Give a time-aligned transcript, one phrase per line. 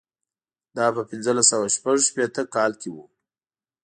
[0.77, 2.97] دا په پنځلس سوه شپږ شپېته کال کې و.